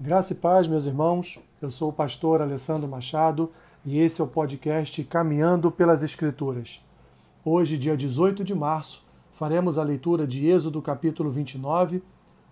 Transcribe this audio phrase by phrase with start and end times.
[0.00, 1.40] Graça e paz, meus irmãos.
[1.60, 3.50] Eu sou o pastor Alessandro Machado
[3.84, 6.80] e esse é o podcast Caminhando pelas Escrituras.
[7.44, 12.00] Hoje, dia 18 de março, faremos a leitura de Êxodo capítulo 29,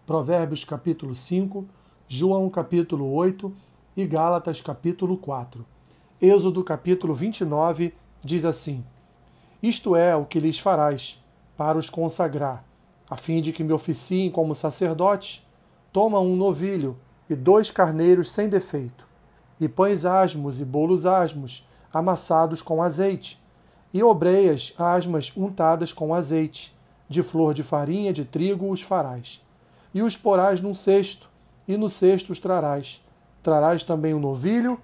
[0.04, 1.64] Provérbios capítulo 5,
[2.08, 3.52] João capítulo 8
[3.96, 5.64] e Gálatas capítulo 4.
[6.20, 7.94] Êxodo capítulo 29
[8.24, 8.84] diz assim:
[9.62, 11.24] Isto é o que lhes farás
[11.56, 12.64] para os consagrar,
[13.08, 15.46] a fim de que me oficiem como sacerdotes.
[15.92, 16.96] Toma um novilho
[17.28, 19.06] e dois carneiros sem defeito,
[19.60, 23.42] e pães asmos e bolos asmos, amassados com azeite,
[23.92, 26.76] e obreias asmas untadas com azeite,
[27.08, 29.42] de flor de farinha de trigo os farás.
[29.94, 31.28] E os porás num cesto,
[31.66, 33.04] e no cesto os trarás.
[33.42, 34.78] Trarás também um novilho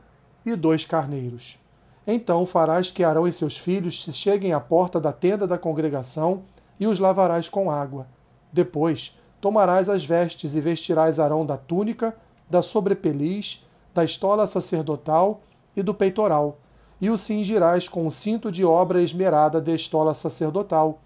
[0.47, 1.59] e dois carneiros.
[2.07, 6.43] Então farás que Arão e seus filhos se cheguem à porta da tenda da congregação
[6.79, 8.07] e os lavarás com água.
[8.53, 12.17] Depois tomarás as vestes e vestirás Arão da túnica,
[12.53, 15.41] da sobrepeliz, da estola sacerdotal
[15.75, 16.59] e do peitoral,
[17.01, 21.01] e o cingirás com o cinto de obra esmerada da estola sacerdotal.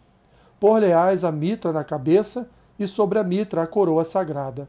[0.59, 4.69] Por-lhe-ás a mitra na cabeça e sobre a mitra a coroa sagrada.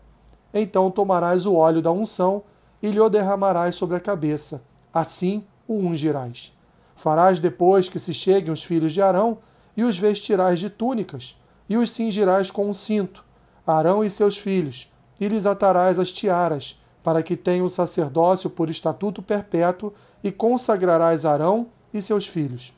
[0.54, 2.44] Então tomarás o óleo da unção
[2.82, 4.64] e lhe o derramarás sobre a cabeça.
[4.94, 6.56] Assim o ungirás.
[6.96, 9.40] Farás depois que se cheguem os filhos de Arão
[9.76, 11.36] e os vestirás de túnicas
[11.68, 13.26] e os cingirás com um cinto,
[13.66, 18.70] Arão e seus filhos, e lhes atarás as tiaras, para que tenham o sacerdócio por
[18.70, 22.74] estatuto perpétuo, e consagrarás Arão e seus filhos.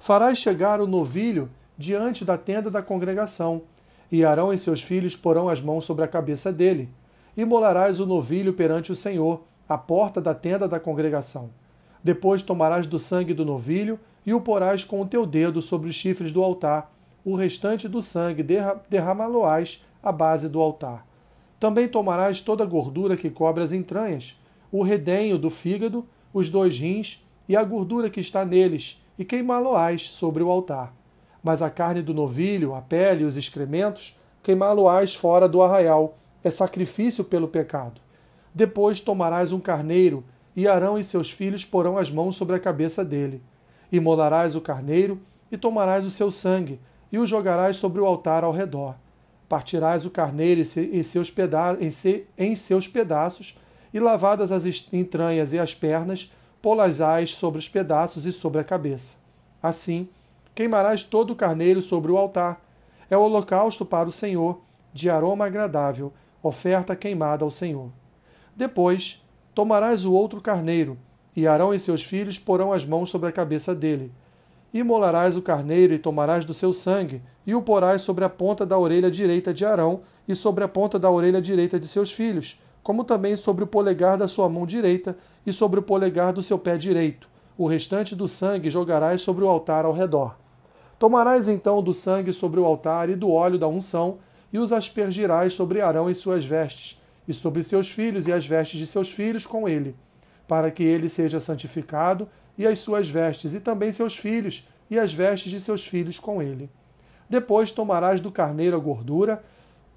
[0.00, 3.62] Farás chegar o novilho diante da tenda da congregação,
[4.10, 6.88] e Arão e seus filhos porão as mãos sobre a cabeça dele,
[7.36, 11.50] e molarás o novilho perante o Senhor, à porta da tenda da congregação.
[12.02, 15.94] Depois tomarás do sangue do novilho e o porás com o teu dedo sobre os
[15.94, 16.92] chifres do altar.
[17.24, 18.44] O restante do sangue
[18.88, 21.06] derramá-lo-ás à base do altar.
[21.62, 24.36] Também tomarás toda a gordura que cobre as entranhas,
[24.72, 26.04] o redenho do fígado,
[26.34, 30.92] os dois rins e a gordura que está neles, e queimá-lo-ás sobre o altar.
[31.40, 36.50] Mas a carne do novilho, a pele e os excrementos, queimá-lo-ás fora do arraial, é
[36.50, 38.00] sacrifício pelo pecado.
[38.52, 40.24] Depois tomarás um carneiro,
[40.56, 43.40] e Arão e seus filhos porão as mãos sobre a cabeça dele.
[43.92, 46.80] Imolarás o carneiro, e tomarás o seu sangue,
[47.12, 48.96] e o jogarás sobre o altar ao redor
[49.52, 51.76] partirás o carneiro em seus, peda
[52.38, 53.58] em seus pedaços,
[53.92, 56.32] e lavadas as entranhas e as pernas,
[56.62, 59.18] polazás sobre os pedaços e sobre a cabeça.
[59.62, 60.08] Assim,
[60.54, 62.64] queimarás todo o carneiro sobre o altar.
[63.10, 64.58] É o holocausto para o Senhor,
[64.90, 67.90] de aroma agradável, oferta queimada ao Senhor.
[68.56, 69.22] Depois,
[69.54, 70.96] tomarás o outro carneiro,
[71.36, 74.10] e Arão e seus filhos porão as mãos sobre a cabeça dele
[74.72, 78.78] Imolarás o carneiro e tomarás do seu sangue, e o porás sobre a ponta da
[78.78, 83.04] orelha direita de Arão e sobre a ponta da orelha direita de seus filhos, como
[83.04, 85.16] também sobre o polegar da sua mão direita
[85.46, 87.28] e sobre o polegar do seu pé direito.
[87.58, 90.36] O restante do sangue jogarás sobre o altar ao redor.
[90.98, 94.18] Tomarás então do sangue sobre o altar e do óleo da unção,
[94.52, 98.78] e os aspergirás sobre Arão e suas vestes, e sobre seus filhos e as vestes
[98.78, 99.94] de seus filhos com ele,
[100.46, 105.12] para que ele seja santificado e as suas vestes, e também seus filhos, e as
[105.12, 106.68] vestes de seus filhos com ele.
[107.28, 109.42] Depois tomarás do carneiro a gordura,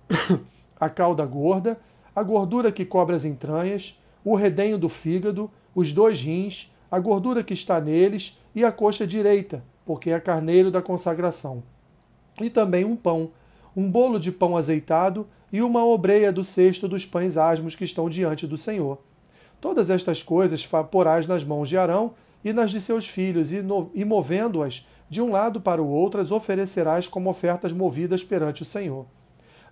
[0.80, 1.78] a cauda gorda,
[2.16, 7.44] a gordura que cobre as entranhas, o redenho do fígado, os dois rins, a gordura
[7.44, 11.62] que está neles e a coxa direita, porque é carneiro da consagração.
[12.40, 13.32] E também um pão,
[13.76, 18.10] um bolo de pão azeitado e uma obreia do cesto dos pães asmos que estão
[18.10, 18.98] diante do Senhor.
[19.60, 22.14] Todas estas coisas porás nas mãos de Arão
[22.46, 23.64] e nas de seus filhos, e,
[23.96, 28.66] e movendo-as de um lado para o outro, as oferecerás como ofertas movidas perante o
[28.66, 29.08] Senhor.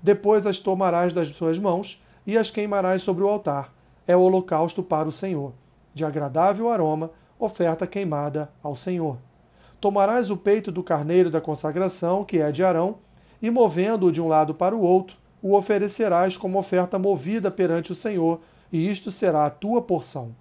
[0.01, 3.71] Depois as tomarás das suas mãos e as queimarás sobre o altar.
[4.07, 5.53] É o holocausto para o Senhor,
[5.93, 9.17] de agradável aroma, oferta queimada ao Senhor.
[9.79, 12.95] Tomarás o peito do carneiro da consagração, que é de Arão,
[13.39, 17.95] e movendo-o de um lado para o outro, o oferecerás como oferta movida perante o
[17.95, 18.39] Senhor,
[18.71, 20.33] e isto será a tua porção.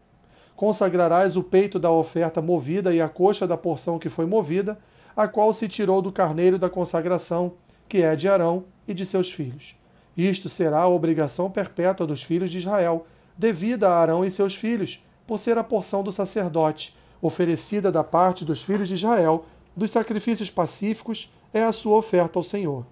[0.63, 4.79] Consagrarás o peito da oferta movida e a coxa da porção que foi movida,
[5.17, 7.55] a qual se tirou do carneiro da consagração,
[7.89, 9.77] que é de Arão e de seus filhos.
[10.17, 13.05] Isto será a obrigação perpétua dos filhos de Israel,
[13.37, 18.45] devida a Arão e seus filhos, por ser a porção do sacerdote, oferecida da parte
[18.45, 19.45] dos filhos de Israel,
[19.77, 22.87] dos sacrifícios pacíficos, é a sua oferta ao Senhor.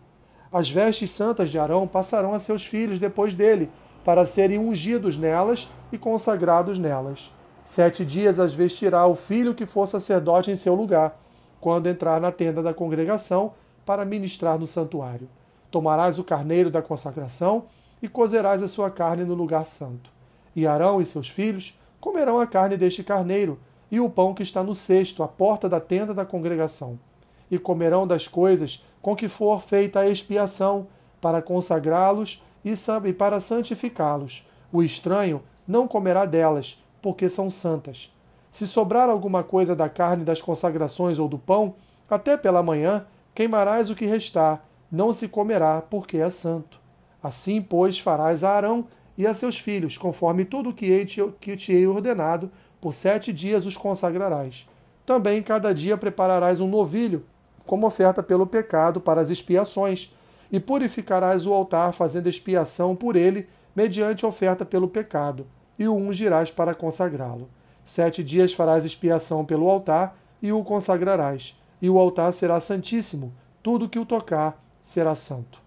[0.52, 3.70] As vestes santas de Arão passarão a seus filhos depois dele,
[4.04, 7.30] para serem ungidos nelas e consagrados nelas.
[7.62, 11.20] Sete dias as vestirá o filho que for sacerdote em seu lugar,
[11.60, 13.52] quando entrar na tenda da congregação
[13.84, 15.28] para ministrar no santuário.
[15.70, 17.64] Tomarás o carneiro da consagração
[18.02, 20.10] e cozerás a sua carne no lugar santo.
[20.56, 23.58] E Arão e seus filhos comerão a carne deste carneiro,
[23.90, 26.98] e o pão que está no cesto, à porta da tenda da congregação.
[27.50, 30.86] E comerão das coisas com que for feita a expiação,
[31.20, 32.72] para consagrá-los e
[33.12, 34.48] para santificá-los.
[34.72, 38.12] O estranho não comerá delas, porque são santas.
[38.50, 41.74] Se sobrar alguma coisa da carne das consagrações ou do pão,
[42.08, 46.80] até pela manhã, queimarás o que restar, não se comerá, porque é santo.
[47.22, 48.86] Assim, pois, farás a Arão
[49.16, 52.50] e a seus filhos, conforme tudo o que, te hei ordenado,
[52.80, 54.66] por sete dias os consagrarás.
[55.06, 57.24] Também cada dia prepararás um novilho,
[57.66, 60.12] como oferta pelo pecado, para as expiações,
[60.50, 65.46] e purificarás o altar, fazendo expiação por ele, mediante oferta pelo pecado,
[65.80, 67.48] e o ungirás para consagrá-lo.
[67.82, 73.32] Sete dias farás expiação pelo altar, e o consagrarás, e o altar será santíssimo,
[73.62, 75.60] tudo que o tocar será santo.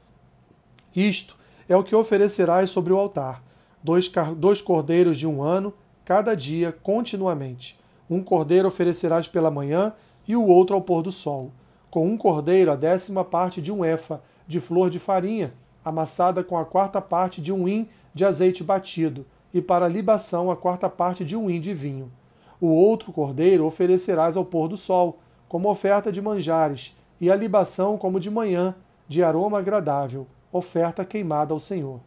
[0.95, 1.35] Isto
[1.67, 3.43] é o que oferecerás sobre o altar:
[3.83, 5.73] dois, dois cordeiros de um ano,
[6.05, 7.79] cada dia, continuamente.
[8.07, 9.93] Um cordeiro oferecerás pela manhã
[10.27, 11.51] e o outro ao pôr do sol.
[11.89, 16.57] Com um cordeiro, a décima parte de um efa de flor de farinha, amassada com
[16.57, 21.23] a quarta parte de um hin de azeite batido, e para libação a quarta parte
[21.23, 22.11] de um hin de vinho.
[22.59, 27.97] O outro cordeiro oferecerás ao pôr do sol, como oferta de manjares, e a libação
[27.97, 28.75] como de manhã,
[29.07, 31.99] de aroma agradável, oferta queimada ao Senhor.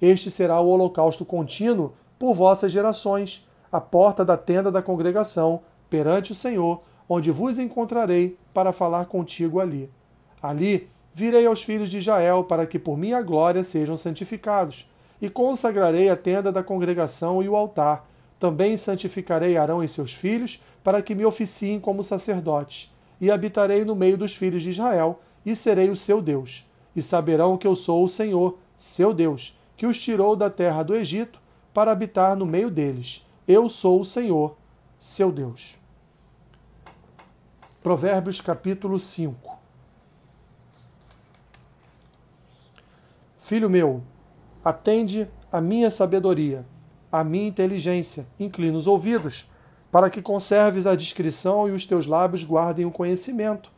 [0.00, 6.32] Este será o holocausto contínuo por vossas gerações, à porta da tenda da congregação, perante
[6.32, 9.90] o Senhor, onde vos encontrarei para falar contigo ali.
[10.42, 14.90] Ali virei aos filhos de Israel para que por minha glória sejam santificados,
[15.22, 18.10] e consagrarei a tenda da congregação e o altar.
[18.40, 23.94] Também santificarei Arão e seus filhos, para que me oficiem como sacerdotes, e habitarei no
[23.94, 26.68] meio dos filhos de Israel, e serei o seu Deus.
[26.94, 30.96] E saberão que eu sou o Senhor, seu Deus, que os tirou da terra do
[30.96, 31.40] Egito,
[31.72, 33.24] para habitar no meio deles.
[33.46, 34.56] Eu sou o Senhor,
[34.98, 35.78] seu Deus.
[37.80, 39.52] Provérbios capítulo 5
[43.38, 44.02] Filho meu,
[44.64, 46.64] atende a minha sabedoria,
[47.10, 49.50] a minha inteligência, inclina os ouvidos,
[49.90, 53.70] para que conserves a discrição e os teus lábios guardem o conhecimento,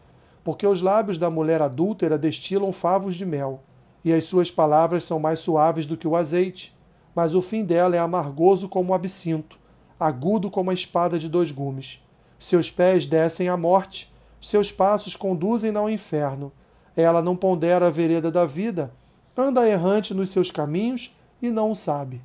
[0.45, 3.63] porque os lábios da mulher adúltera destilam favos de mel,
[4.05, 6.77] e as suas palavras são mais suaves do que o azeite,
[7.15, 9.59] mas o fim dela é amargoso como o absinto,
[9.99, 12.05] agudo como a espada de dois gumes.
[12.39, 16.53] Seus pés descem à morte, seus passos conduzem-na ao inferno.
[16.95, 18.93] Ela não pondera a vereda da vida,
[19.37, 22.21] anda errante nos seus caminhos e não o sabe.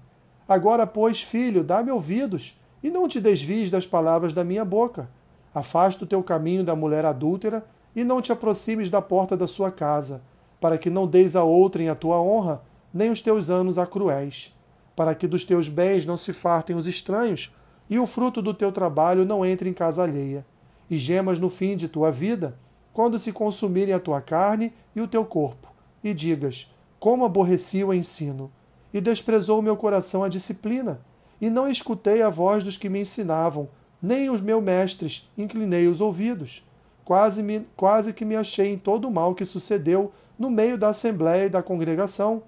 [0.47, 5.09] Agora, pois, filho, dá-me ouvidos, e não te desvies das palavras da minha boca.
[5.53, 7.65] Afasta o teu caminho da mulher adúltera,
[7.95, 10.21] e não te aproximes da porta da sua casa,
[10.59, 12.61] para que não deis a outrem a tua honra,
[12.93, 14.55] nem os teus anos a cruéis,
[14.95, 17.53] para que dos teus bens não se fartem os estranhos,
[17.89, 20.45] e o fruto do teu trabalho não entre em casa alheia,
[20.89, 22.57] e gemas no fim de tua vida,
[22.93, 25.71] quando se consumirem a tua carne e o teu corpo,
[26.03, 28.51] e digas: como aborreci o ensino,
[28.93, 30.99] e desprezou meu coração a disciplina,
[31.39, 33.69] e não escutei a voz dos que me ensinavam,
[34.01, 36.67] nem os meus mestres inclinei os ouvidos.
[37.05, 40.89] Quase, me, quase que me achei em todo o mal que sucedeu no meio da
[40.89, 42.43] assembléia e da congregação.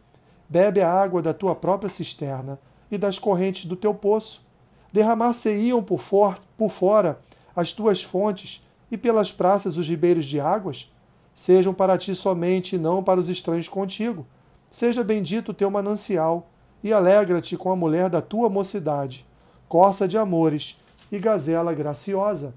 [0.48, 2.59] Bebe a água da tua própria cisterna
[2.92, 4.45] e das correntes do teu poço.
[4.92, 7.19] Derramar-se-iam por, for, por fora
[7.56, 10.94] as tuas fontes e pelas praças os ribeiros de águas?
[11.33, 14.25] Sejam para ti somente e não para os estranhos contigo
[14.71, 16.49] Seja bendito o teu manancial,
[16.81, 19.25] e alegra-te com a mulher da tua mocidade,
[19.68, 20.80] corça de amores
[21.11, 22.56] e gazela graciosa.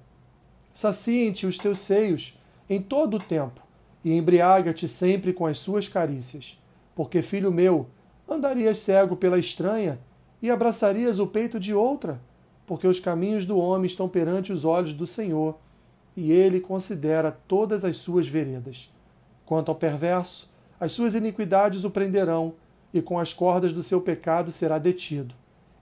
[0.72, 2.38] Saciem-te os teus seios
[2.70, 3.60] em todo o tempo,
[4.04, 6.56] e embriaga-te sempre com as suas carícias.
[6.94, 7.88] Porque, filho meu,
[8.28, 9.98] andarias cego pela estranha
[10.40, 12.20] e abraçarias o peito de outra?
[12.64, 15.58] Porque os caminhos do homem estão perante os olhos do Senhor,
[16.16, 18.88] e ele considera todas as suas veredas.
[19.44, 22.54] Quanto ao perverso, as suas iniquidades o prenderão,
[22.92, 25.34] e com as cordas do seu pecado será detido.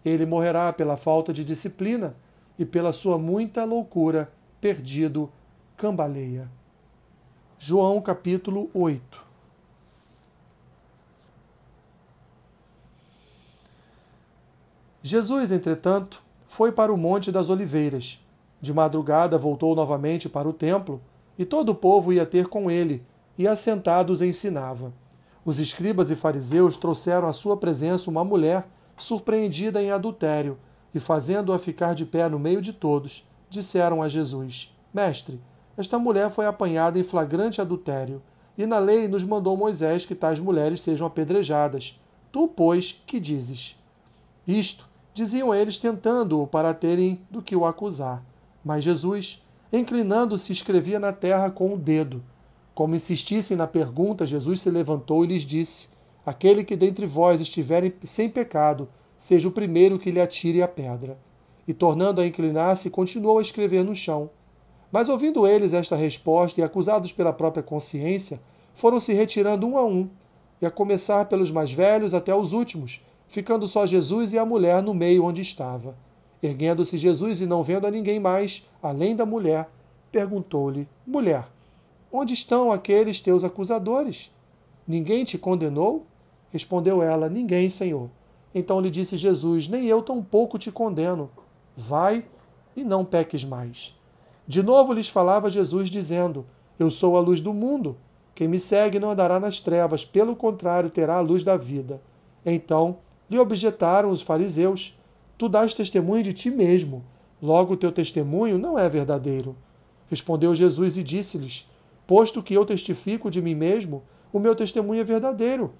[0.05, 2.15] Ele morrerá pela falta de disciplina,
[2.59, 4.31] e pela sua muita loucura,
[4.61, 5.31] perdido,
[5.77, 6.49] cambaleia.
[7.59, 9.33] João capítulo 8
[15.03, 18.25] Jesus, entretanto, foi para o Monte das Oliveiras.
[18.61, 21.01] De madrugada voltou novamente para o templo,
[21.37, 23.05] e todo o povo ia ter com ele,
[23.43, 24.93] e assentados ensinava.
[25.45, 28.65] Os escribas e fariseus trouxeram à sua presença uma mulher
[28.97, 30.57] surpreendida em adultério,
[30.95, 35.41] e fazendo-a ficar de pé no meio de todos, disseram a Jesus: Mestre,
[35.77, 38.23] esta mulher foi apanhada em flagrante adultério,
[38.57, 42.01] e na lei nos mandou Moisés que tais mulheres sejam apedrejadas.
[42.31, 43.77] Tu, pois, que dizes?
[44.47, 48.23] Isto diziam eles tentando-o para terem do que o acusar.
[48.65, 52.23] Mas Jesus, inclinando-se, escrevia na terra com o dedo.
[52.75, 55.89] Como insistissem na pergunta, Jesus se levantou e lhes disse:
[56.25, 58.89] Aquele que dentre vós estiver sem pecado,
[59.19, 61.19] seja o primeiro que lhe atire a pedra.
[61.69, 64.31] E tornando a inclinar-se, continuou a escrever no chão.
[64.91, 68.41] Mas ouvindo eles esta resposta e acusados pela própria consciência,
[68.75, 70.09] foram se retirando um a um,
[70.61, 74.83] e a começar pelos mais velhos até os últimos, ficando só Jesus e a mulher
[74.83, 75.97] no meio onde estava.
[76.43, 79.69] Erguendo-se Jesus e não vendo a ninguém mais, além da mulher,
[80.11, 81.45] perguntou-lhe: Mulher,
[82.13, 84.33] onde estão aqueles teus acusadores?
[84.87, 86.07] Ninguém te condenou?
[86.51, 88.11] Respondeu ela: Ninguém, Senhor.
[88.55, 91.31] Então lhe disse Jesus: Nem eu tampouco te condeno.
[91.77, 92.25] Vai
[92.77, 93.99] e não peques mais.
[94.47, 96.45] De novo lhes falava Jesus, dizendo:
[96.79, 97.97] Eu sou a luz do mundo.
[98.35, 102.03] Quem me segue não andará nas trevas, pelo contrário, terá a luz da vida.
[102.45, 102.99] Então
[103.31, 104.99] lhe objetaram os fariseus:
[105.39, 107.03] Tu dás testemunho de ti mesmo,
[107.41, 109.57] logo o teu testemunho não é verdadeiro.
[110.11, 111.71] Respondeu Jesus e disse-lhes:
[112.13, 115.73] Posto que eu testifico de mim mesmo, o meu testemunho é verdadeiro.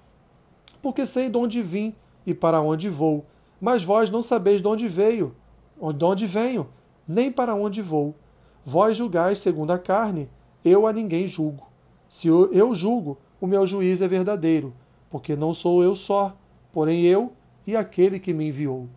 [0.81, 1.93] Porque sei de onde vim
[2.25, 3.27] e para onde vou,
[3.61, 5.35] mas vós não sabeis de onde veio,
[5.95, 6.67] de onde venho,
[7.07, 8.15] nem para onde vou.
[8.65, 10.27] Vós julgais segundo a carne,
[10.65, 11.67] eu a ninguém julgo.
[12.07, 14.73] Se eu julgo, o meu juízo é verdadeiro,
[15.11, 16.35] porque não sou eu só,
[16.71, 17.31] porém eu
[17.67, 18.89] e aquele que me enviou.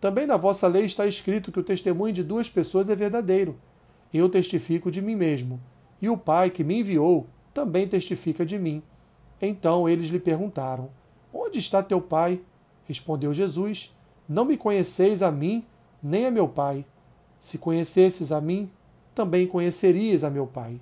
[0.00, 3.54] Também na vossa lei está escrito que o testemunho de duas pessoas é verdadeiro.
[4.12, 5.60] Eu testifico de mim mesmo,
[6.00, 8.82] e o Pai que me enviou também testifica de mim.
[9.40, 10.90] Então eles lhe perguntaram:
[11.32, 12.40] Onde está teu Pai?
[12.84, 13.96] Respondeu Jesus:
[14.28, 15.64] Não me conheceis a mim,
[16.02, 16.84] nem a meu Pai.
[17.38, 18.70] Se conhecesses a mim,
[19.14, 20.80] também conhecerias a meu Pai.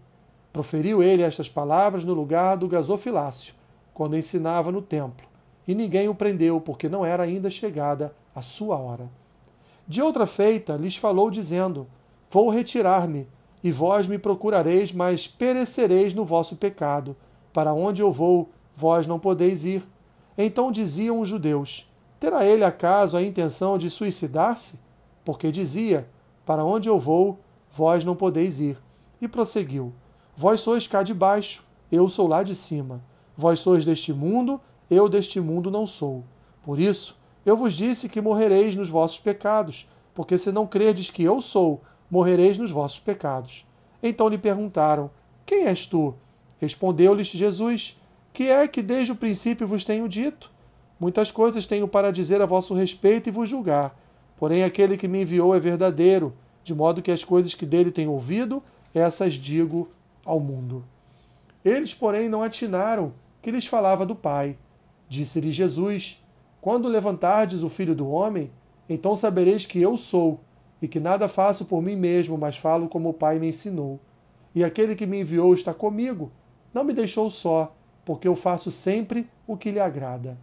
[0.52, 3.54] Proferiu ele estas palavras no lugar do gasofilácio,
[3.94, 5.26] quando ensinava no templo,
[5.66, 9.08] e ninguém o prendeu, porque não era ainda chegada a sua hora.
[9.86, 11.86] De outra feita, lhes falou, dizendo:
[12.30, 13.26] Vou retirar-me,
[13.62, 17.16] e vós me procurareis, mas perecereis no vosso pecado.
[17.52, 19.82] Para onde eu vou, vós não podeis ir.
[20.36, 24.78] Então diziam os judeus: Terá ele acaso a intenção de suicidar-se?
[25.24, 26.08] Porque dizia:
[26.46, 28.78] Para onde eu vou, vós não podeis ir.
[29.20, 29.92] E prosseguiu:
[30.36, 33.02] Vós sois cá de baixo, eu sou lá de cima.
[33.36, 34.60] Vós sois deste mundo,
[34.90, 36.24] eu deste mundo não sou.
[36.62, 41.22] Por isso, eu vos disse que morrereis nos vossos pecados, porque se não credes que
[41.22, 43.66] eu sou, morrereis nos vossos pecados.
[44.02, 45.10] Então lhe perguntaram:
[45.44, 46.14] Quem és tu?
[46.60, 48.00] Respondeu-lhes Jesus:
[48.32, 50.50] Que é que desde o princípio vos tenho dito?
[50.98, 53.98] Muitas coisas tenho para dizer a vosso respeito e vos julgar.
[54.36, 56.32] Porém, aquele que me enviou é verdadeiro
[56.68, 58.62] de modo que as coisas que dele tenho ouvido,
[58.92, 59.88] essas digo
[60.22, 60.84] ao mundo.
[61.64, 64.54] Eles, porém, não atinaram que lhes falava do Pai.
[65.08, 66.22] Disse-lhe Jesus:
[66.60, 68.50] Quando levantardes o Filho do Homem,
[68.86, 70.40] então sabereis que eu sou,
[70.80, 73.98] e que nada faço por mim mesmo, mas falo como o Pai me ensinou.
[74.54, 76.30] E aquele que me enviou está comigo,
[76.72, 80.38] não me deixou só, porque eu faço sempre o que lhe agrada.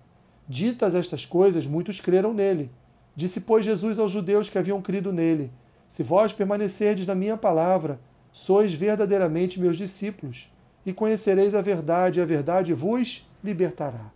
[0.47, 2.69] Ditas estas coisas, muitos creram nele.
[3.15, 5.51] Disse, pois, Jesus aos judeus que haviam crido nele:
[5.87, 7.99] se vós permanecerdes na minha palavra,
[8.31, 10.51] sois verdadeiramente meus discípulos,
[10.85, 14.11] e conhecereis a verdade, e a verdade vos libertará.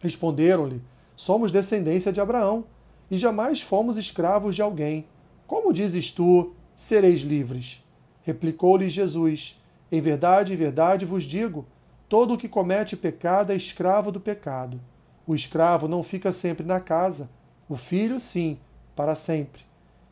[0.00, 0.80] Responderam-lhe:
[1.14, 2.64] Somos descendência de Abraão,
[3.10, 5.06] e jamais fomos escravos de alguém.
[5.46, 7.84] Como dizes tu, sereis livres?
[8.22, 11.66] Replicou-lhe Jesus: Em verdade, em verdade vos digo:
[12.08, 14.80] todo o que comete pecado é escravo do pecado.
[15.26, 17.30] O escravo não fica sempre na casa,
[17.68, 18.58] o filho, sim,
[18.94, 19.62] para sempre.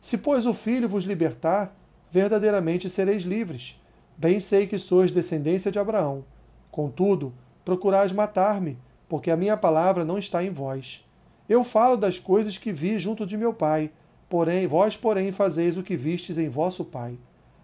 [0.01, 1.73] Se, pois, o Filho vos libertar,
[2.11, 3.81] verdadeiramente sereis livres.
[4.17, 6.25] Bem sei que sois descendência de Abraão.
[6.69, 11.07] Contudo, procurais matar-me, porque a minha palavra não está em vós.
[11.47, 13.91] Eu falo das coisas que vi junto de meu pai,
[14.33, 17.19] porém, vós, porém, fazeis o que vistes em vosso pai.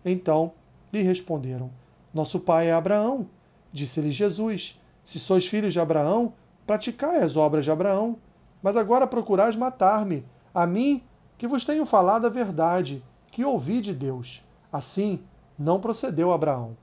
[0.05, 0.51] Então
[0.93, 1.71] lhe responderam:
[2.13, 3.25] Nosso pai é Abraão.
[3.73, 6.31] Disse-lhe Jesus: Se sois filhos de Abraão,
[6.67, 8.17] praticai as obras de Abraão.
[8.61, 10.23] Mas agora procurais matar-me,
[10.53, 11.01] a mim
[11.39, 14.43] que vos tenho falado a verdade, que ouvi de Deus.
[14.71, 15.23] Assim,
[15.57, 16.77] não procedeu Abraão.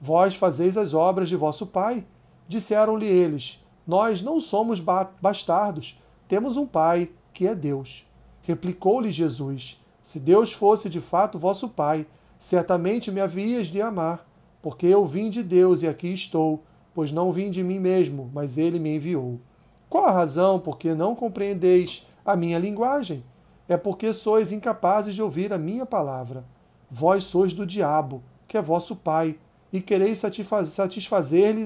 [0.00, 2.06] Vós fazeis as obras de vosso pai.
[2.48, 4.80] Disseram-lhe eles: Nós não somos
[5.20, 8.06] bastardos, temos um pai, que é Deus.
[8.46, 12.06] Replicou-lhe Jesus: Se Deus fosse de fato vosso pai,
[12.38, 14.26] certamente me havias de amar,
[14.62, 16.62] porque eu vim de Deus e aqui estou,
[16.94, 19.40] pois não vim de mim mesmo, mas ele me enviou.
[19.88, 23.22] Qual a razão por que não compreendeis a minha linguagem?
[23.68, 26.44] é porque sois incapazes de ouvir a minha palavra.
[26.88, 29.36] Vós sois do diabo, que é vosso pai,
[29.72, 31.64] e quereis satisfazer-lhe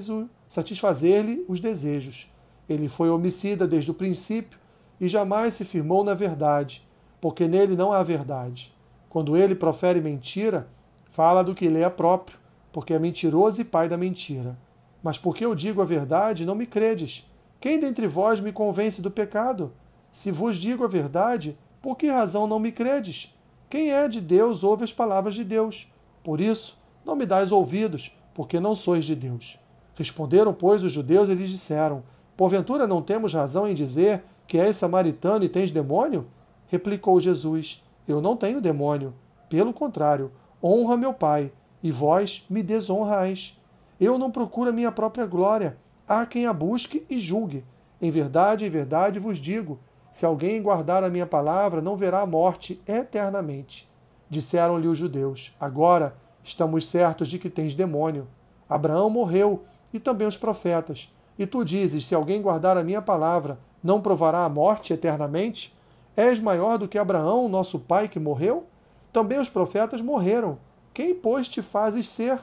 [0.48, 2.32] satisfazer os desejos.
[2.68, 4.58] Ele foi homicida desde o princípio
[5.00, 6.86] e jamais se firmou na verdade,
[7.20, 8.74] porque nele não há verdade.
[9.08, 10.68] Quando ele profere mentira,
[11.10, 12.38] fala do que lhe é próprio,
[12.70, 14.56] porque é mentiroso e pai da mentira.
[15.02, 17.28] Mas porque eu digo a verdade, não me credes.
[17.60, 19.72] Quem dentre vós me convence do pecado?
[20.12, 23.34] Se vos digo a verdade, por que razão não me credes?
[23.68, 25.90] Quem é de Deus ouve as palavras de Deus.
[26.22, 29.58] Por isso, não me dais ouvidos, porque não sois de Deus.
[29.94, 32.02] Responderam, pois, os judeus e lhes disseram:
[32.36, 36.26] Porventura não temos razão em dizer que és samaritano e tens demônio?
[36.66, 39.14] Replicou Jesus: Eu não tenho demônio.
[39.48, 43.56] Pelo contrário, honra meu Pai, e vós me desonrais.
[44.00, 45.76] Eu não procuro a minha própria glória.
[46.08, 47.64] Há quem a busque e julgue.
[48.02, 49.78] Em verdade, em verdade vos digo:
[50.10, 53.88] se alguém guardar a minha palavra, não verá a morte eternamente.
[54.28, 58.26] Disseram-lhe os judeus: Agora estamos certos de que tens demônio.
[58.68, 59.62] Abraão morreu,
[59.94, 61.14] e também os profetas.
[61.38, 65.76] E tu dizes: Se alguém guardar a minha palavra, não provará a morte eternamente?
[66.16, 68.66] És maior do que Abraão, nosso pai, que morreu?
[69.12, 70.58] Também os profetas morreram.
[70.92, 72.38] Quem, pois, te fazes ser?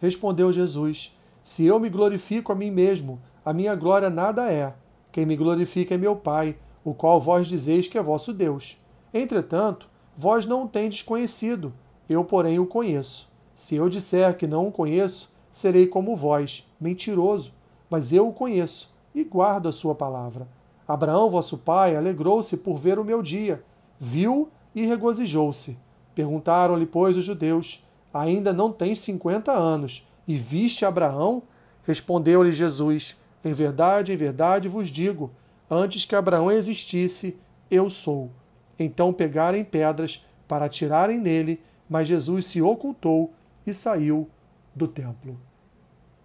[0.00, 4.74] Respondeu Jesus: Se eu me glorifico a mim mesmo, a minha glória nada é.
[5.10, 8.78] Quem me glorifica é meu Pai, o qual vós dizeis que é vosso Deus.
[9.14, 11.72] Entretanto, vós não o tendes conhecido,
[12.08, 13.28] eu, porém, o conheço.
[13.54, 17.52] Se eu disser que não o conheço, serei como vós, mentiroso,
[17.88, 20.46] mas eu o conheço e guardo a sua palavra.
[20.86, 23.64] Abraão, vosso pai, alegrou-se por ver o meu dia,
[23.98, 25.78] viu e regozijou-se.
[26.14, 27.82] Perguntaram-lhe, pois, os judeus:
[28.12, 31.42] Ainda não tens cinquenta anos, e viste Abraão?
[31.82, 35.30] Respondeu-lhe Jesus: Em verdade, em verdade vos digo:
[35.70, 37.38] antes que Abraão existisse,
[37.70, 38.30] eu sou.
[38.78, 43.32] Então pegarem pedras para atirarem nele, mas Jesus se ocultou
[43.66, 44.28] e saiu
[44.74, 45.38] do templo.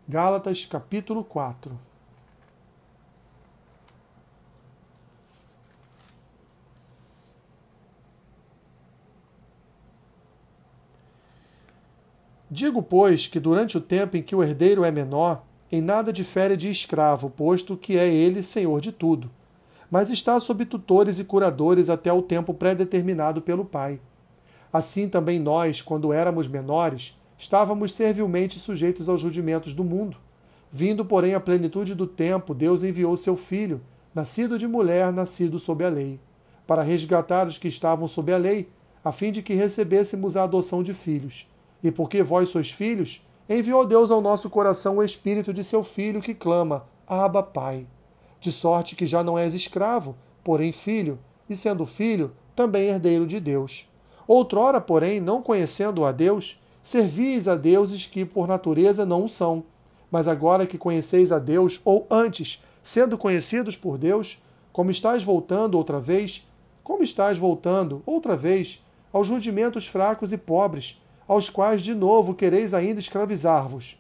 [0.08, 1.91] Gálatas capítulo 4
[12.54, 16.58] Digo, pois, que durante o tempo em que o herdeiro é menor, em nada difere
[16.58, 19.32] de escravo, posto que é ele senhor de tudo,
[19.90, 24.02] mas está sob tutores e curadores até o tempo pré-determinado pelo Pai.
[24.72, 30.18] Assim também nós, quando éramos menores, estávamos servilmente sujeitos aos rudimentos do mundo.
[30.70, 33.80] Vindo, porém, a plenitude do tempo, Deus enviou seu Filho,
[34.14, 36.20] nascido de mulher, nascido sob a lei,
[36.68, 38.68] para resgatar os que estavam sob a lei,
[39.06, 41.50] a fim de que recebêssemos a adoção de filhos.
[41.84, 46.22] E porque vós sois filhos, enviou Deus ao nosso coração o espírito de seu filho
[46.22, 47.86] que clama: Abba, Pai.
[48.40, 53.40] De sorte que já não és escravo, porém filho, e sendo filho, também herdeiro de
[53.40, 53.90] Deus.
[54.28, 59.64] Outrora, porém, não conhecendo a Deus, servis a deuses que por natureza não o são.
[60.10, 64.42] Mas agora que conheceis a Deus, ou antes, sendo conhecidos por Deus,
[64.72, 66.48] como estáis voltando outra vez,
[66.84, 72.74] como estáis voltando outra vez aos rudimentos fracos e pobres, aos quais de novo quereis
[72.74, 73.98] ainda escravizar-vos.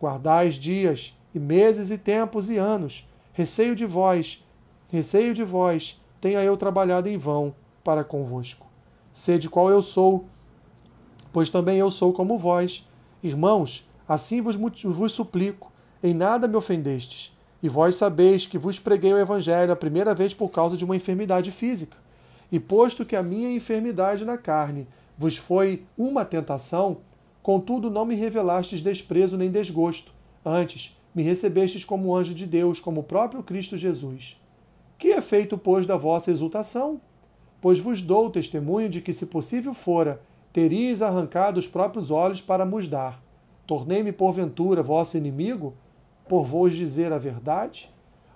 [0.00, 3.08] Guardais dias, e meses, e tempos, e anos.
[3.32, 4.46] Receio de vós,
[4.90, 8.66] receio de vós, tenha eu trabalhado em vão para convosco.
[9.12, 10.24] Sede qual eu sou,
[11.32, 12.88] pois também eu sou como vós.
[13.22, 17.36] Irmãos, assim vos, vos suplico, em nada me ofendestes.
[17.62, 20.96] E vós sabeis que vos preguei o Evangelho a primeira vez por causa de uma
[20.96, 21.96] enfermidade física.
[22.50, 24.86] E posto que a minha enfermidade na carne
[25.22, 26.98] vos foi uma tentação,
[27.42, 30.12] contudo não me revelastes desprezo nem desgosto.
[30.44, 34.40] Antes, me recebestes como anjo de Deus, como o próprio Cristo Jesus.
[34.98, 37.00] Que é feito, pois, da vossa exultação?
[37.60, 40.20] Pois vos dou testemunho de que, se possível fora,
[40.52, 43.22] teríeis arrancado os próprios olhos para nos dar.
[43.64, 45.74] Tornei-me, porventura, vosso inimigo,
[46.28, 47.88] por vos dizer a verdade?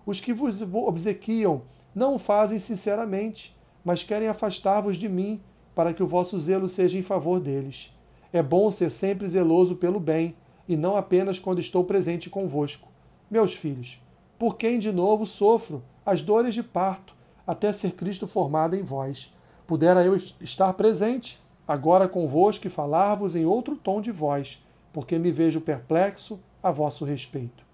[0.05, 5.41] Os que vos obsequiam não o fazem sinceramente, mas querem afastar-vos de mim,
[5.77, 7.95] para que o vosso zelo seja em favor deles.
[8.33, 10.35] É bom ser sempre zeloso pelo bem,
[10.67, 12.89] e não apenas quando estou presente convosco.
[13.31, 14.03] Meus filhos,
[14.39, 17.15] por quem de novo sofro as dores de parto,
[17.47, 19.35] até ser Cristo formado em vós.
[19.67, 25.31] Pudera eu estar presente, agora convosco e falar-vos em outro tom de voz, porque me
[25.31, 27.65] vejo perplexo a vosso respeito.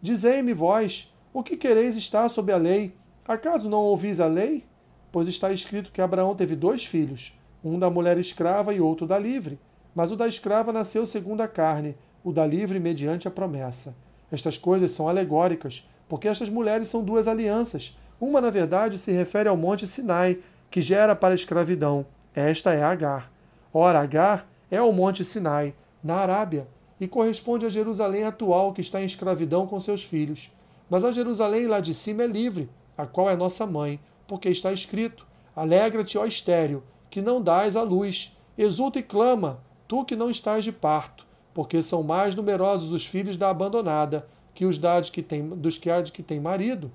[0.00, 2.94] Dizei-me, vós, o que quereis estar sob a lei?
[3.26, 4.64] Acaso não ouvis a lei?
[5.10, 9.18] Pois está escrito que Abraão teve dois filhos, um da mulher escrava e outro da
[9.18, 9.58] livre.
[9.94, 13.96] Mas o da escrava nasceu segundo a carne, o da livre mediante a promessa.
[14.30, 17.98] Estas coisas são alegóricas, porque estas mulheres são duas alianças.
[18.20, 20.38] Uma, na verdade, se refere ao monte Sinai,
[20.70, 22.06] que gera para a escravidão.
[22.34, 23.30] Esta é Agar.
[23.72, 26.68] Ora, Agar é o monte Sinai, na Arábia,
[27.00, 30.52] e corresponde a Jerusalém atual, que está em escravidão com seus filhos.
[30.90, 34.72] Mas a Jerusalém lá de cima é livre, a qual é nossa mãe, porque está
[34.72, 40.30] escrito: Alegra-te, ó estéreo, que não dás a luz, exulta e clama, tu que não
[40.30, 45.22] estás de parto, porque são mais numerosos os filhos da abandonada que os da que
[45.22, 46.90] tem, dos que há de que tem marido.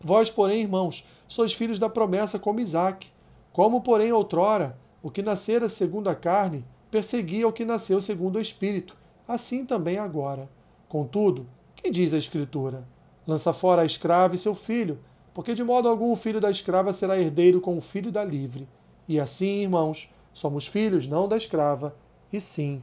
[0.00, 3.08] Vós, porém, irmãos, sois filhos da promessa como Isaque.
[3.52, 8.40] Como, porém, outrora, o que nascera segundo a carne perseguia o que nasceu segundo o
[8.40, 10.48] Espírito, assim também agora.
[10.88, 12.86] Contudo, que diz a Escritura?
[13.26, 14.98] Lança fora a escrava e seu filho,
[15.34, 18.66] porque de modo algum o filho da escrava será herdeiro com o filho da livre.
[19.08, 21.96] E assim, irmãos, somos filhos não da escrava,
[22.32, 22.82] e sim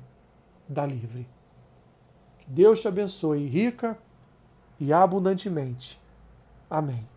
[0.67, 1.27] da livre.
[2.39, 3.97] Que Deus te abençoe rica
[4.79, 5.99] e abundantemente.
[6.69, 7.07] Amém.